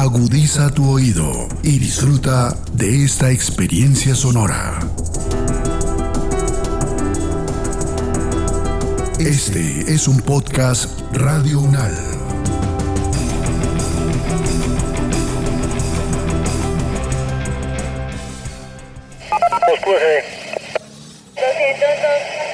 [0.00, 4.78] Agudiza tu oído y disfruta de esta experiencia sonora.
[9.18, 11.92] Este es un podcast Radio Unal.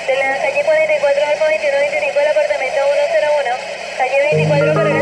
[0.06, 2.80] de la calle 44 al 2125 del apartamento
[3.14, 3.55] 101,
[3.98, 4.95] calle 24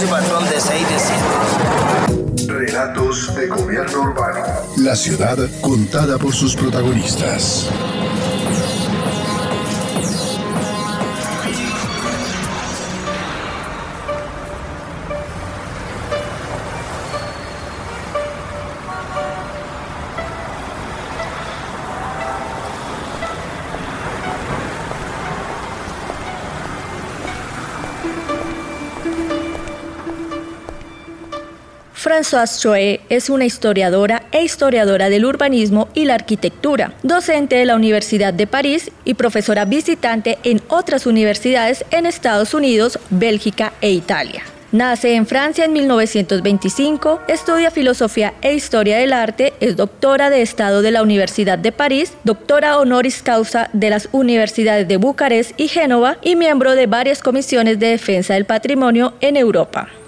[0.00, 0.16] City.
[2.48, 4.40] Relatos de gobierno urbano.
[4.78, 7.68] La ciudad contada por sus protagonistas.
[32.02, 37.76] Françoise Choe es una historiadora e historiadora del urbanismo y la arquitectura, docente de la
[37.76, 44.42] Universidad de París y profesora visitante en otras universidades en Estados Unidos, Bélgica e Italia.
[44.72, 50.80] Nace en Francia en 1925, estudia filosofía e historia del arte, es doctora de Estado
[50.80, 56.16] de la Universidad de París, doctora honoris causa de las universidades de Bucarest y Génova
[56.22, 59.99] y miembro de varias comisiones de defensa del patrimonio en Europa.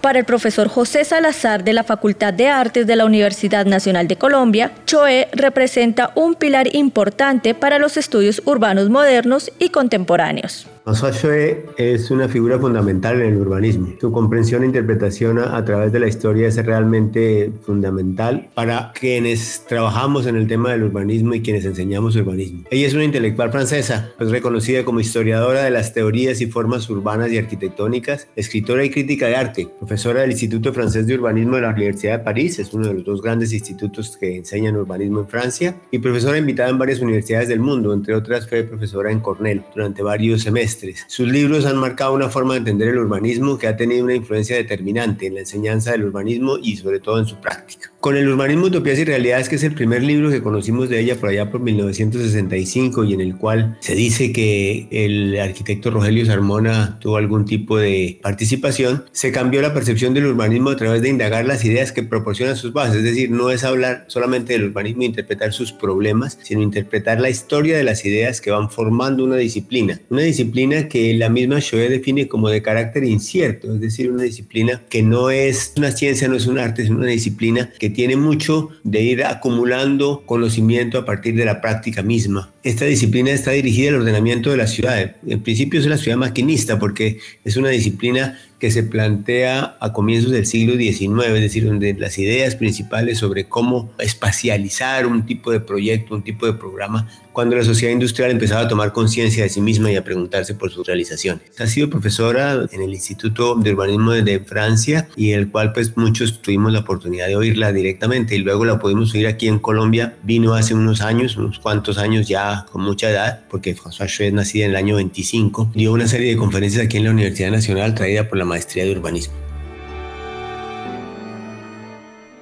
[0.00, 4.16] Para el profesor José Salazar de la Facultad de Artes de la Universidad Nacional de
[4.16, 10.68] Colombia, Choe representa un pilar importante para los estudios urbanos modernos y contemporáneos.
[10.88, 13.88] François Choe es una figura fundamental en el urbanismo.
[14.00, 20.24] Su comprensión e interpretación a, través de la historia es realmente fundamental para quienes trabajamos
[20.26, 22.62] en el tema del urbanismo y quienes enseñamos urbanismo.
[22.70, 27.30] Ella es una intelectual francesa, pues reconocida como historiadora de las teorías y formas urbanas
[27.32, 31.68] y arquitectónicas, escritora y crítica de arte, profesora del Instituto Francés de Urbanismo de la
[31.68, 35.76] Universidad de París, es uno de los dos grandes institutos que enseñan urbanismo en Francia,
[35.90, 40.02] y profesora invitada en varias universidades del mundo, entre otras fue profesora en Cornell durante
[40.02, 44.04] varios semestres sus libros han marcado una forma de entender el urbanismo que ha tenido
[44.04, 47.92] una influencia determinante en la enseñanza del urbanismo y sobre todo en su práctica.
[48.00, 51.16] Con el urbanismo, utopías y realidades, que es el primer libro que conocimos de ella
[51.16, 57.00] por allá por 1965 y en el cual se dice que el arquitecto Rogelio Sarmona
[57.00, 61.44] tuvo algún tipo de participación, se cambió la percepción del urbanismo a través de indagar
[61.44, 65.06] las ideas que proporcionan sus bases, es decir, no es hablar solamente del urbanismo e
[65.06, 70.00] interpretar sus problemas, sino interpretar la historia de las ideas que van formando una disciplina,
[70.08, 74.82] una disciplina que la misma Shoe define como de carácter incierto, es decir, una disciplina
[74.88, 78.70] que no es una ciencia, no es un arte, es una disciplina que tiene mucho
[78.84, 82.52] de ir acumulando conocimiento a partir de la práctica misma.
[82.62, 85.16] Esta disciplina está dirigida al ordenamiento de la ciudad.
[85.26, 90.32] En principio es la ciudad maquinista porque es una disciplina que se plantea a comienzos
[90.32, 95.60] del siglo XIX, es decir, donde las ideas principales sobre cómo espacializar un tipo de
[95.60, 97.08] proyecto, un tipo de programa,
[97.38, 100.72] cuando la sociedad industrial empezaba a tomar conciencia de sí misma y a preguntarse por
[100.72, 101.42] sus realizaciones.
[101.60, 106.42] Ha sido profesora en el Instituto de Urbanismo de Francia y el cual pues muchos
[106.42, 110.16] tuvimos la oportunidad de oírla directamente y luego la pudimos oír aquí en Colombia.
[110.24, 114.64] Vino hace unos años, unos cuantos años ya con mucha edad, porque François es nacida
[114.64, 115.70] en el año 25.
[115.76, 118.92] Dio una serie de conferencias aquí en la Universidad Nacional traída por la maestría de
[118.92, 119.34] urbanismo.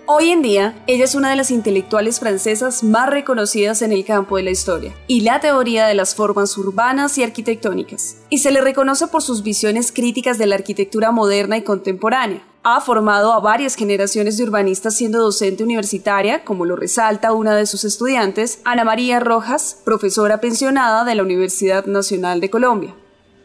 [0.09, 4.37] Hoy en día, ella es una de las intelectuales francesas más reconocidas en el campo
[4.37, 8.61] de la historia y la teoría de las formas urbanas y arquitectónicas, y se le
[8.61, 12.41] reconoce por sus visiones críticas de la arquitectura moderna y contemporánea.
[12.62, 17.67] Ha formado a varias generaciones de urbanistas siendo docente universitaria, como lo resalta una de
[17.67, 22.94] sus estudiantes, Ana María Rojas, profesora pensionada de la Universidad Nacional de Colombia.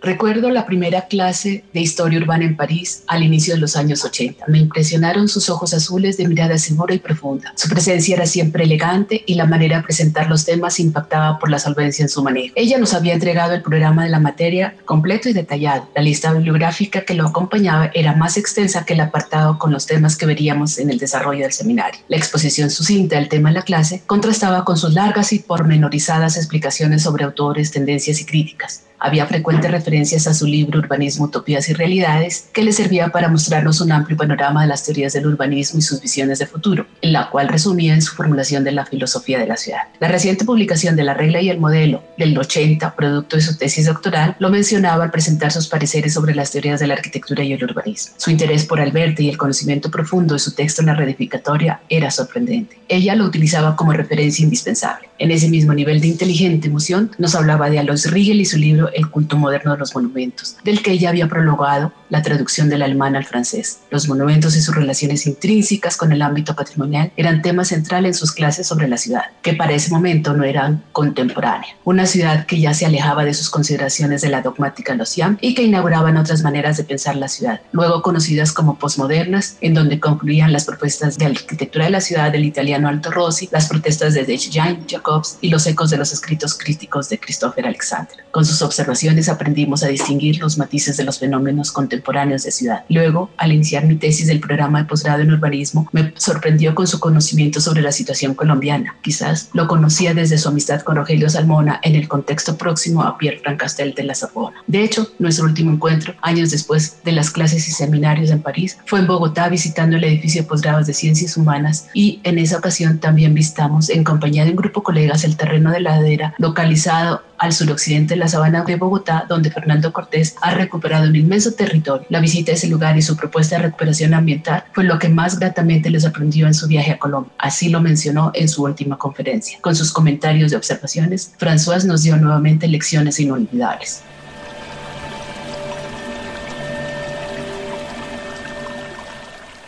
[0.04, 4.46] Recuerdo la primera clase de historia urbana en París al inicio de los años 80.
[4.48, 7.54] Me impresionaron sus ojos azules de mirada segura y profunda.
[7.56, 11.60] Su presencia era siempre elegante y la manera de presentar los temas impactaba por la
[11.60, 12.52] solvencia en su manejo.
[12.56, 15.88] Ella nos había entregado el programa de la materia completo y detallado.
[15.96, 20.18] La lista bibliográfica que lo acompañaba era más extensa que el apartado con los temas
[20.18, 22.02] que veríamos en el desarrollo del seminario.
[22.08, 27.04] La exposición sucinta del tema de la clase contrastaba con sus largas y pormenorizadas explicaciones
[27.04, 32.50] sobre autores, tendencias y críticas Había frecuentes referencias a su libro Urbanismo, Utopías y Realidades,
[32.54, 36.00] que le servía para mostrarnos un amplio panorama de las teorías del urbanismo y sus
[36.00, 39.58] visiones de futuro, en la cual resumía en su formulación de la filosofía de la
[39.58, 39.82] ciudad.
[40.00, 43.88] La reciente publicación de La regla y el modelo del 80, producto de su tesis
[43.88, 47.64] doctoral, lo mencionaba al presentar sus pareceres sobre las teorías de la arquitectura y el
[47.64, 48.14] urbanismo.
[48.18, 52.12] Su interés por Alberti y el conocimiento profundo de su texto en la reedificatoria era
[52.12, 52.78] sorprendente.
[52.88, 55.11] Ella lo utilizaba como referencia indispensable.
[55.22, 58.90] En ese mismo nivel de inteligente emoción, nos hablaba de Alois Riegel y su libro
[58.92, 63.16] El culto moderno de los monumentos, del que ella había prologado la traducción del alemán
[63.16, 63.82] al francés.
[63.92, 68.32] Los monumentos y sus relaciones intrínsecas con el ámbito patrimonial eran tema central en sus
[68.32, 71.76] clases sobre la ciudad, que para ese momento no eran contemporáneas.
[71.84, 75.62] Una ciudad que ya se alejaba de sus consideraciones de la dogmática Locian y que
[75.62, 80.66] inauguraban otras maneras de pensar la ciudad, luego conocidas como posmodernas, en donde concluían las
[80.66, 85.38] propuestas de arquitectura de la ciudad del italiano Alto Rossi, las protestas de Jean Jacobs
[85.42, 88.16] y los ecos de los escritos críticos de Christopher Alexander.
[88.32, 92.84] Con sus observaciones aprendimos a distinguir los matices de los fenómenos contemporáneos de ciudad.
[92.90, 97.00] Luego, al iniciar mi tesis del programa de posgrado en urbanismo, me sorprendió con su
[97.00, 98.96] conocimiento sobre la situación colombiana.
[99.02, 103.40] Quizás lo conocía desde su amistad con Rogelio Salmona en el contexto próximo a Pierre
[103.40, 104.58] Francastel de la Sorbona.
[104.68, 109.00] De hecho, nuestro último encuentro, años después de las clases y seminarios en París, fue
[109.00, 113.34] en Bogotá visitando el edificio de posgrados de Ciencias Humanas y en esa ocasión también
[113.34, 118.20] visitamos en compañía de un grupo de el terreno de ladera localizado al suroccidente de
[118.20, 122.06] la sabana de Bogotá, donde Fernando Cortés ha recuperado un inmenso territorio.
[122.10, 125.40] La visita a ese lugar y su propuesta de recuperación ambiental fue lo que más
[125.40, 127.32] gratamente les aprendió en su viaje a Colombia.
[127.40, 129.58] Así lo mencionó en su última conferencia.
[129.62, 134.04] Con sus comentarios y observaciones, François nos dio nuevamente lecciones inolvidables.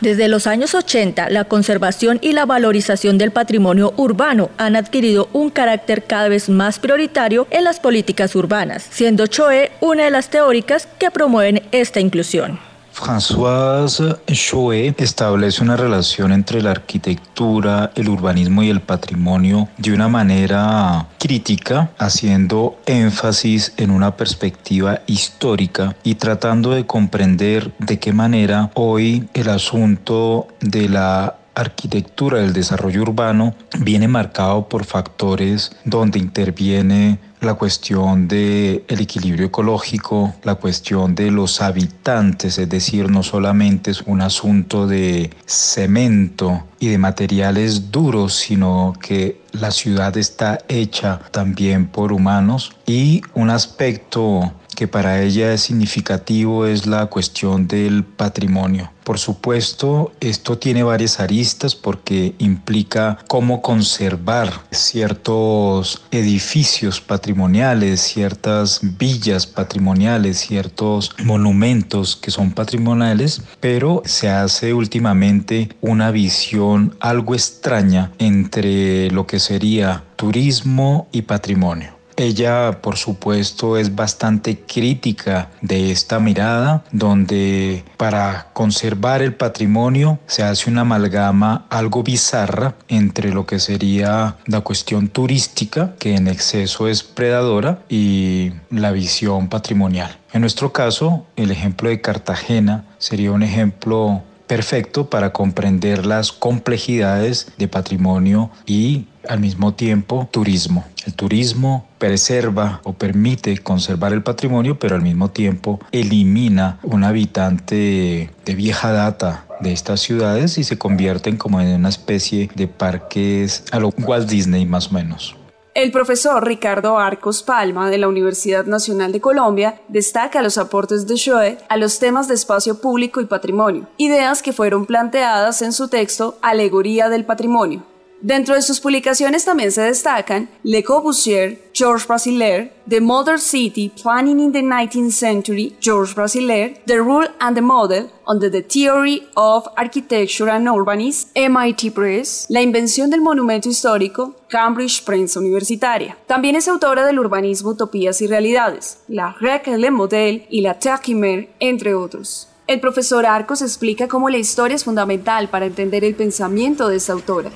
[0.04, 5.50] Desde los años 80, la conservación y la valorización del patrimonio urbano han adquirido un
[5.50, 10.90] carácter cada vez más prioritario en las políticas urbanas, siendo Choe una de las teóricas
[11.00, 12.73] que promueven esta inclusión.
[12.94, 20.07] Françoise Choe establece una relación entre la arquitectura, el urbanismo y el patrimonio de una
[20.07, 28.69] manera crítica, haciendo énfasis en una perspectiva histórica y tratando de comprender de qué manera
[28.75, 37.20] hoy el asunto de la arquitectura del desarrollo urbano viene marcado por factores donde interviene
[37.44, 43.92] la cuestión del el equilibrio ecológico, la cuestión de los habitantes, es decir, no solamente
[43.92, 51.20] es un asunto de cemento y de materiales duros, sino que la ciudad está hecha
[51.32, 52.72] también por humanos.
[52.86, 58.92] Y un aspecto que para ella es significativo es la cuestión del patrimonio.
[59.04, 69.46] Por supuesto, esto tiene varias aristas porque implica cómo conservar ciertos edificios patrimoniales, ciertas villas
[69.46, 79.12] patrimoniales, ciertos monumentos que son patrimoniales, pero se hace últimamente una visión algo extraña entre
[79.12, 82.03] lo que sería turismo y patrimonio.
[82.15, 90.44] Ella, por supuesto, es bastante crítica de esta mirada, donde para conservar el patrimonio se
[90.44, 96.88] hace una amalgama algo bizarra entre lo que sería la cuestión turística, que en exceso
[96.88, 100.18] es predadora, y la visión patrimonial.
[100.33, 104.24] En nuestro caso, el ejemplo de Cartagena sería un ejemplo
[104.54, 110.86] perfecto para comprender las complejidades de patrimonio y al mismo tiempo turismo.
[111.08, 118.30] El turismo preserva o permite conservar el patrimonio, pero al mismo tiempo elimina un habitante
[118.45, 123.64] de vieja data de estas ciudades y se convierten como en una especie de parques
[123.72, 125.36] a lo Walt Disney más o menos.
[125.75, 131.15] El profesor Ricardo Arcos Palma de la Universidad Nacional de Colombia destaca los aportes de
[131.15, 135.87] Schoe a los temas de espacio público y patrimonio, ideas que fueron planteadas en su
[135.87, 137.83] texto Alegoría del Patrimonio,
[138.23, 144.39] Dentro de sus publicaciones también se destacan Le Corbusier, Georges Brasiler, The Modern City Planning
[144.39, 149.68] in the 19th Century, Georges Brasiler, The Rule and the Model Under the Theory of
[149.75, 156.15] Architecture and Urbanism, MIT Press, La Invención del Monumento Histórico, Cambridge Prensa Universitaria.
[156.27, 161.49] También es autora del urbanismo Utopías y Realidades, La Règle le Model y La Terquimer,
[161.59, 162.49] entre otros.
[162.68, 167.13] El profesor Arcos explica cómo la historia es fundamental para entender el pensamiento de esta
[167.13, 167.49] autora.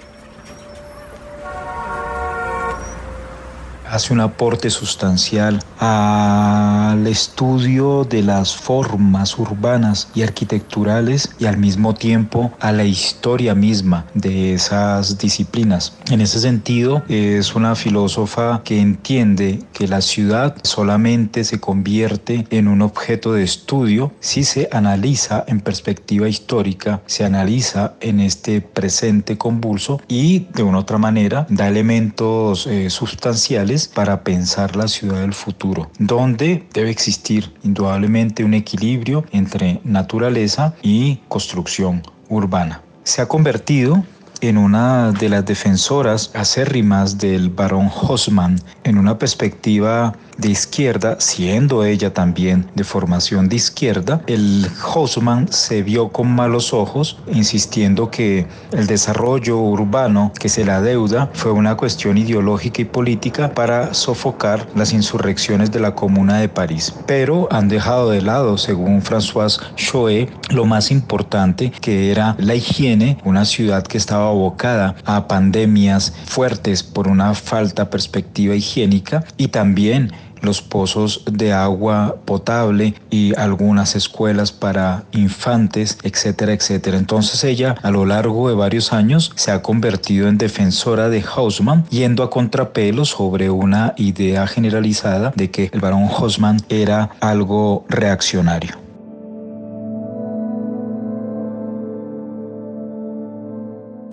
[3.89, 11.93] Hace un aporte sustancial al estudio de las formas urbanas y arquitecturales y al mismo
[11.93, 15.97] tiempo a la historia misma de esas disciplinas.
[16.09, 22.67] En ese sentido, es una filósofa que entiende que la ciudad solamente se convierte en
[22.67, 29.37] un objeto de estudio si se analiza en perspectiva histórica, se analiza en este presente
[29.37, 35.33] convulso y de una otra manera da elementos eh, sustanciales para pensar la ciudad del
[35.33, 42.81] futuro, donde debe existir indudablemente un equilibrio entre naturaleza y construcción urbana.
[43.03, 44.03] Se ha convertido
[44.41, 51.83] en una de las defensoras acérrimas del barón Hosman en una perspectiva de izquierda, siendo
[51.83, 58.47] ella también de formación de izquierda, el Hausmann se vio con malos ojos, insistiendo que
[58.71, 64.67] el desarrollo urbano que se le adeuda fue una cuestión ideológica y política para sofocar
[64.75, 66.93] las insurrecciones de la Comuna de París.
[67.05, 73.17] Pero han dejado de lado, según François Choé, lo más importante que era la higiene,
[73.23, 80.11] una ciudad que estaba abocada a pandemias fuertes por una falta perspectiva higiénica y también
[80.41, 86.97] los pozos de agua potable y algunas escuelas para infantes, etcétera, etcétera.
[86.97, 91.85] Entonces ella a lo largo de varios años se ha convertido en defensora de Hausmann,
[91.89, 98.86] yendo a contrapelo sobre una idea generalizada de que el barón Hausmann era algo reaccionario.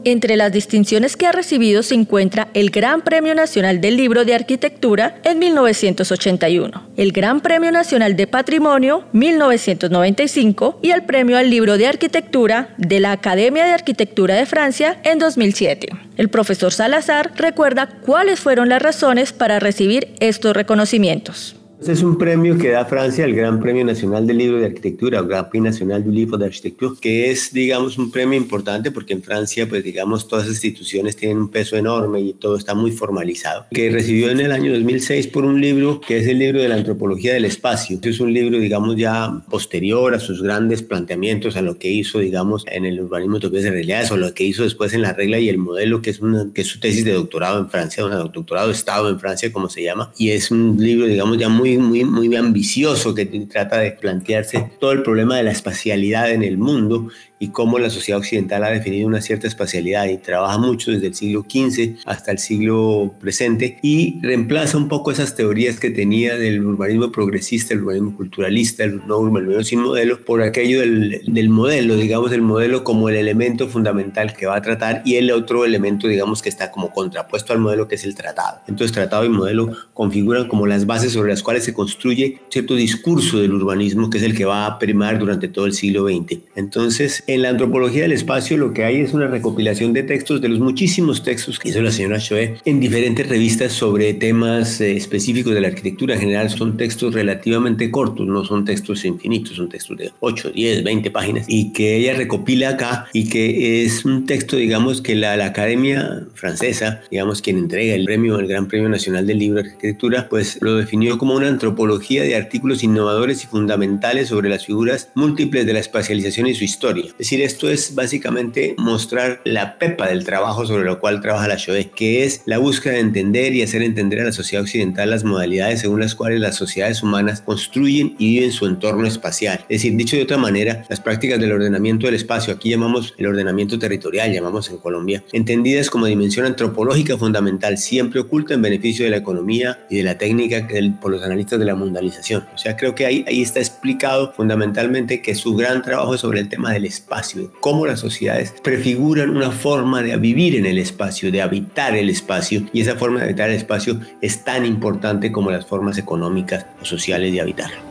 [0.06, 4.34] Entre las distinciones que ha recibido se encuentra el Gran Premio Nacional del Libro de
[4.34, 11.78] Arquitectura en 1981, el Gran Premio Nacional de Patrimonio 1995 y el Premio al Libro
[11.78, 15.88] de Arquitectura de la Academia de Arquitectura de Francia en 2007.
[16.18, 21.56] El profesor Salazar recuerda cuáles fueron las razones para recibir estos reconocimientos.
[21.84, 25.20] Este es un premio que da Francia, el Gran Premio Nacional del Libro de Arquitectura,
[25.20, 29.22] o Grand Prix National du Livre d'Architecture, que es, digamos, un premio importante porque en
[29.22, 33.66] Francia, pues, digamos, todas las instituciones tienen un peso enorme y todo está muy formalizado.
[33.70, 36.76] Que recibió en el año 2006 por un libro que es el libro de la
[36.76, 37.98] antropología del espacio.
[38.02, 42.64] Es un libro, digamos, ya posterior a sus grandes planteamientos, a lo que hizo, digamos,
[42.66, 45.58] en el urbanismo de realidades o lo que hizo después en la regla y el
[45.58, 48.72] modelo, que es, una, que es su tesis de doctorado en Francia, un doctorado de
[48.72, 50.10] Estado en Francia, como se llama.
[50.16, 54.92] Y es un libro, digamos, ya muy muy, muy, ambicioso que trata de plantearse todo
[54.92, 59.06] el problema de la espacialidad en el mundo y cómo la sociedad occidental ha definido
[59.06, 64.18] una cierta espacialidad y trabaja mucho desde el siglo XV hasta el siglo presente y
[64.22, 69.18] reemplaza un poco esas teorías que tenía del urbanismo progresista, el urbanismo culturalista, el no
[69.18, 74.34] urbanismo sin modelo, por aquello del, del modelo, digamos, el modelo como el elemento fundamental
[74.34, 77.88] que va a tratar y el otro elemento, digamos, que está como contrapuesto al modelo
[77.88, 78.60] que es el tratado.
[78.66, 83.38] Entonces, tratado y modelo configuran como las bases sobre las cuales se construye cierto discurso
[83.38, 86.38] del urbanismo que es el que va a primar durante todo el siglo XX.
[86.56, 90.48] Entonces, en la antropología del espacio lo que hay es una recopilación de textos, de
[90.48, 95.54] los muchísimos textos que hizo la señora Choe en diferentes revistas sobre temas eh, específicos
[95.54, 96.14] de la arquitectura.
[96.14, 100.84] En general son textos relativamente cortos, no son textos infinitos, son textos de 8, 10,
[100.84, 105.36] 20 páginas y que ella recopila acá y que es un texto, digamos, que la,
[105.36, 109.68] la Academia Francesa, digamos, quien entrega el premio, el Gran Premio Nacional del Libro de
[109.68, 115.10] Arquitectura, pues lo definió como una antropología de artículos innovadores y fundamentales sobre las figuras
[115.14, 116.84] múltiples de la espacialización y su historia
[117.18, 121.90] decir, esto es básicamente mostrar la pepa del trabajo sobre lo cual trabaja la SHOE,
[121.90, 125.80] que es la búsqueda de entender y hacer entender a la sociedad occidental las modalidades
[125.80, 129.60] según las cuales las sociedades humanas construyen y viven su entorno espacial.
[129.68, 133.26] Es decir, dicho de otra manera, las prácticas del ordenamiento del espacio, aquí llamamos el
[133.26, 139.10] ordenamiento territorial, llamamos en Colombia, entendidas como dimensión antropológica fundamental, siempre oculta en beneficio de
[139.10, 140.68] la economía y de la técnica
[141.00, 142.46] por los analistas de la mundialización.
[142.54, 146.40] O sea, creo que ahí, ahí está explicado fundamentalmente que su gran trabajo es sobre
[146.40, 151.30] el tema del espacio cómo las sociedades prefiguran una forma de vivir en el espacio,
[151.30, 155.50] de habitar el espacio, y esa forma de habitar el espacio es tan importante como
[155.50, 157.83] las formas económicas o sociales de habitar.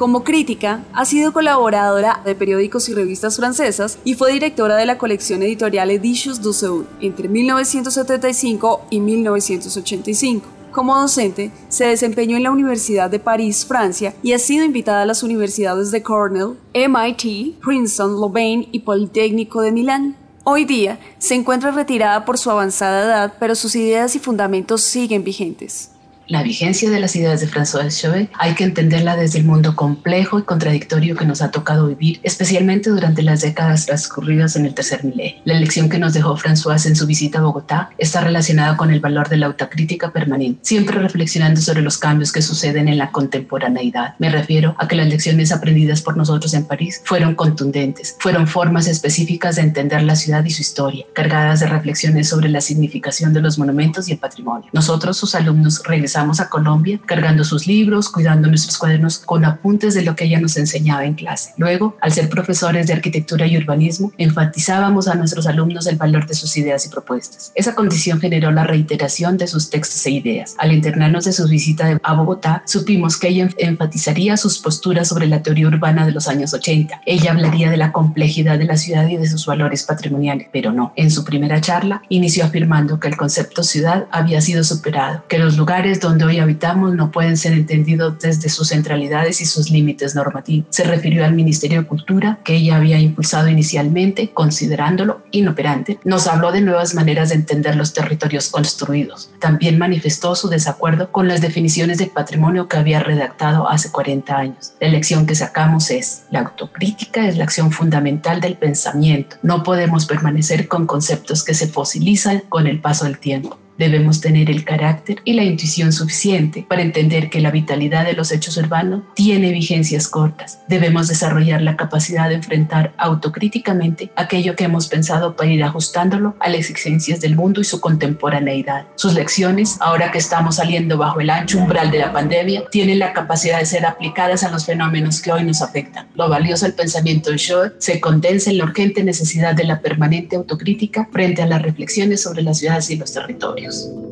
[0.00, 4.96] Como crítica, ha sido colaboradora de periódicos y revistas francesas y fue directora de la
[4.96, 10.46] colección editorial Editions du Seul entre 1975 y 1985.
[10.72, 15.04] Como docente, se desempeñó en la Universidad de París, Francia, y ha sido invitada a
[15.04, 20.16] las universidades de Cornell, MIT, Princeton, Louvain y Politécnico de Milán.
[20.44, 25.24] Hoy día se encuentra retirada por su avanzada edad, pero sus ideas y fundamentos siguen
[25.24, 25.89] vigentes.
[26.30, 30.38] La vigencia de las ideas de François Chauvet hay que entenderla desde el mundo complejo
[30.38, 35.02] y contradictorio que nos ha tocado vivir, especialmente durante las décadas transcurridas en el tercer
[35.02, 35.42] milenio.
[35.44, 39.00] La lección que nos dejó François en su visita a Bogotá está relacionada con el
[39.00, 44.14] valor de la autocrítica permanente, siempre reflexionando sobre los cambios que suceden en la contemporaneidad.
[44.20, 48.86] Me refiero a que las lecciones aprendidas por nosotros en París fueron contundentes, fueron formas
[48.86, 53.40] específicas de entender la ciudad y su historia, cargadas de reflexiones sobre la significación de
[53.40, 54.68] los monumentos y el patrimonio.
[54.72, 60.02] Nosotros, sus alumnos, regresamos a Colombia cargando sus libros, cuidando nuestros cuadernos con apuntes de
[60.02, 61.54] lo que ella nos enseñaba en clase.
[61.56, 66.34] Luego, al ser profesores de arquitectura y urbanismo, enfatizábamos a nuestros alumnos el valor de
[66.34, 67.52] sus ideas y propuestas.
[67.54, 70.54] Esa condición generó la reiteración de sus textos e ideas.
[70.58, 75.42] Al internarnos de su visita a Bogotá, supimos que ella enfatizaría sus posturas sobre la
[75.42, 77.00] teoría urbana de los años 80.
[77.06, 80.92] Ella hablaría de la complejidad de la ciudad y de sus valores patrimoniales, pero no.
[80.96, 85.56] En su primera charla, inició afirmando que el concepto ciudad había sido superado, que los
[85.56, 90.66] lugares donde hoy habitamos no pueden ser entendidos desde sus centralidades y sus límites normativos.
[90.70, 95.98] Se refirió al Ministerio de Cultura, que ella había impulsado inicialmente, considerándolo inoperante.
[96.04, 99.30] Nos habló de nuevas maneras de entender los territorios construidos.
[99.38, 104.72] También manifestó su desacuerdo con las definiciones de patrimonio que había redactado hace 40 años.
[104.80, 109.36] La lección que sacamos es, la autocrítica es la acción fundamental del pensamiento.
[109.42, 113.58] No podemos permanecer con conceptos que se fosilizan con el paso del tiempo.
[113.80, 118.30] Debemos tener el carácter y la intuición suficiente para entender que la vitalidad de los
[118.30, 120.58] hechos urbanos tiene vigencias cortas.
[120.68, 126.50] Debemos desarrollar la capacidad de enfrentar autocríticamente aquello que hemos pensado para ir ajustándolo a
[126.50, 128.84] las exigencias del mundo y su contemporaneidad.
[128.96, 133.14] Sus lecciones, ahora que estamos saliendo bajo el ancho umbral de la pandemia, tienen la
[133.14, 136.06] capacidad de ser aplicadas a los fenómenos que hoy nos afectan.
[136.16, 140.36] Lo valioso del pensamiento de Shaw se condensa en la urgente necesidad de la permanente
[140.36, 143.69] autocrítica frente a las reflexiones sobre las ciudades y los territorios.
[143.70, 144.09] Thanks.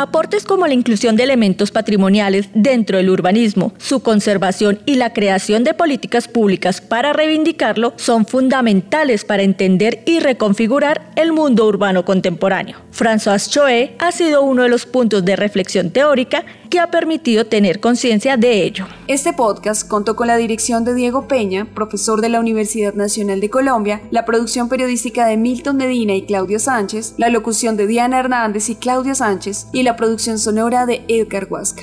[0.00, 5.62] Aportes como la inclusión de elementos patrimoniales dentro del urbanismo, su conservación y la creación
[5.62, 12.78] de políticas públicas para reivindicarlo son fundamentales para entender y reconfigurar el mundo urbano contemporáneo.
[12.96, 17.80] François Choé ha sido uno de los puntos de reflexión teórica que ha permitido tener
[17.80, 18.86] conciencia de ello.
[19.08, 23.50] Este podcast contó con la dirección de Diego Peña, profesor de la Universidad Nacional de
[23.50, 28.70] Colombia, la producción periodística de Milton Medina y Claudio Sánchez, la locución de Diana Hernández
[28.70, 31.82] y Claudia Sánchez y la producción sonora de Edgar Huasca.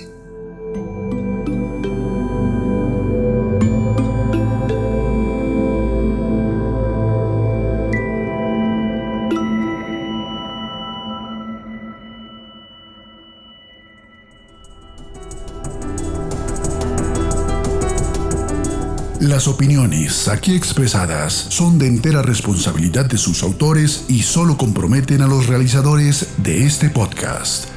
[19.20, 25.27] Las opiniones aquí expresadas son de entera responsabilidad de sus autores y solo comprometen a
[25.27, 27.76] los realizadores de este podcast.